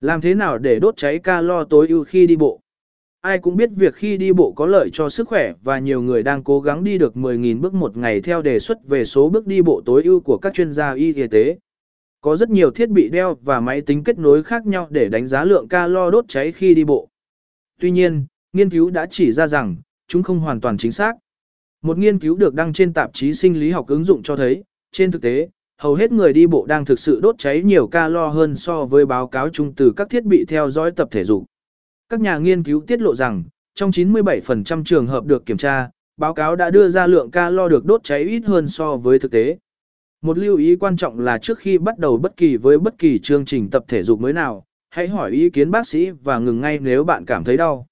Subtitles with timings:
[0.00, 2.60] Làm thế nào để đốt cháy calo tối ưu khi đi bộ?
[3.20, 6.22] Ai cũng biết việc khi đi bộ có lợi cho sức khỏe và nhiều người
[6.22, 9.46] đang cố gắng đi được 10.000 bước một ngày theo đề xuất về số bước
[9.46, 11.58] đi bộ tối ưu của các chuyên gia y tế.
[12.20, 15.26] Có rất nhiều thiết bị đeo và máy tính kết nối khác nhau để đánh
[15.26, 17.08] giá lượng calo đốt cháy khi đi bộ.
[17.80, 19.76] Tuy nhiên, nghiên cứu đã chỉ ra rằng,
[20.08, 21.12] chúng không hoàn toàn chính xác.
[21.82, 24.64] Một nghiên cứu được đăng trên tạp chí sinh lý học ứng dụng cho thấy,
[24.92, 25.48] trên thực tế,
[25.82, 29.06] hầu hết người đi bộ đang thực sự đốt cháy nhiều calo hơn so với
[29.06, 31.44] báo cáo chung từ các thiết bị theo dõi tập thể dục.
[32.08, 36.34] Các nhà nghiên cứu tiết lộ rằng, trong 97% trường hợp được kiểm tra, báo
[36.34, 39.58] cáo đã đưa ra lượng calo được đốt cháy ít hơn so với thực tế.
[40.22, 43.18] Một lưu ý quan trọng là trước khi bắt đầu bất kỳ với bất kỳ
[43.18, 46.60] chương trình tập thể dục mới nào, hãy hỏi ý kiến bác sĩ và ngừng
[46.60, 47.86] ngay nếu bạn cảm thấy đau.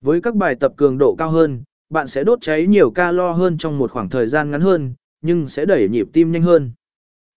[0.00, 3.58] Với các bài tập cường độ cao hơn, bạn sẽ đốt cháy nhiều calo hơn
[3.58, 6.72] trong một khoảng thời gian ngắn hơn, nhưng sẽ đẩy nhịp tim nhanh hơn.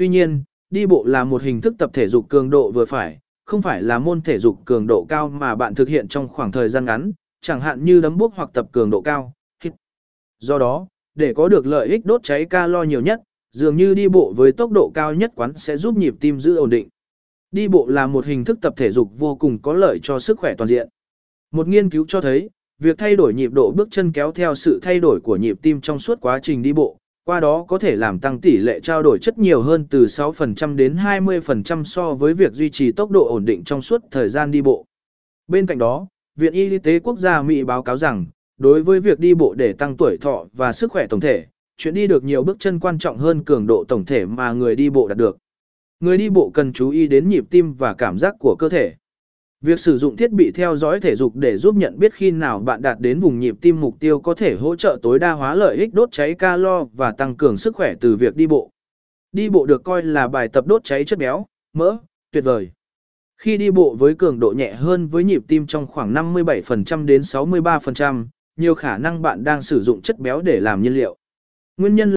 [0.00, 3.18] Tuy nhiên, đi bộ là một hình thức tập thể dục cường độ vừa phải,
[3.44, 6.52] không phải là môn thể dục cường độ cao mà bạn thực hiện trong khoảng
[6.52, 9.32] thời gian ngắn, chẳng hạn như đấm bốc hoặc tập cường độ cao.
[10.38, 13.20] Do đó, để có được lợi ích đốt cháy calo nhiều nhất,
[13.52, 16.56] dường như đi bộ với tốc độ cao nhất quán sẽ giúp nhịp tim giữ
[16.56, 16.88] ổn định.
[17.50, 20.38] Đi bộ là một hình thức tập thể dục vô cùng có lợi cho sức
[20.38, 20.88] khỏe toàn diện.
[21.50, 24.78] Một nghiên cứu cho thấy, việc thay đổi nhịp độ bước chân kéo theo sự
[24.82, 26.96] thay đổi của nhịp tim trong suốt quá trình đi bộ,
[27.30, 30.76] qua đó có thể làm tăng tỷ lệ trao đổi chất nhiều hơn từ 6%
[30.76, 34.50] đến 20% so với việc duy trì tốc độ ổn định trong suốt thời gian
[34.50, 34.86] đi bộ.
[35.48, 36.06] Bên cạnh đó,
[36.36, 38.26] Viện Y tế Quốc gia Mỹ báo cáo rằng,
[38.58, 41.94] đối với việc đi bộ để tăng tuổi thọ và sức khỏe tổng thể, chuyện
[41.94, 44.90] đi được nhiều bước chân quan trọng hơn cường độ tổng thể mà người đi
[44.90, 45.38] bộ đạt được.
[46.00, 48.94] Người đi bộ cần chú ý đến nhịp tim và cảm giác của cơ thể.
[49.64, 52.58] Việc sử dụng thiết bị theo dõi thể dục để giúp nhận biết khi nào
[52.58, 55.54] bạn đạt đến vùng nhịp tim mục tiêu có thể hỗ trợ tối đa hóa
[55.54, 58.70] lợi ích đốt cháy calo và tăng cường sức khỏe từ việc đi bộ.
[59.32, 61.96] Đi bộ được coi là bài tập đốt cháy chất béo, mỡ,
[62.32, 62.70] tuyệt vời.
[63.38, 67.20] Khi đi bộ với cường độ nhẹ hơn với nhịp tim trong khoảng 57% đến
[67.20, 68.26] 63%,
[68.56, 71.16] nhiều khả năng bạn đang sử dụng chất béo để làm nhiên liệu.
[71.76, 72.08] Nguyên nhân